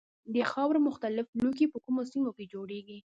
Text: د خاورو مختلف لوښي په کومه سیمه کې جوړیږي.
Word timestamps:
د 0.33 0.35
خاورو 0.51 0.79
مختلف 0.87 1.25
لوښي 1.43 1.65
په 1.73 1.77
کومه 1.85 2.03
سیمه 2.11 2.31
کې 2.35 2.45
جوړیږي. 2.53 2.97